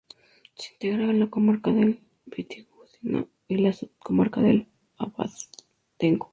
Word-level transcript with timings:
Se 0.55 0.73
integra 0.73 1.11
en 1.11 1.19
la 1.19 1.29
comarca 1.29 1.71
de 1.71 1.99
Vitigudino 2.25 3.27
y 3.47 3.57
la 3.57 3.71
subcomarca 3.71 4.41
de 4.41 4.49
El 4.49 4.67
Abadengo. 4.97 6.29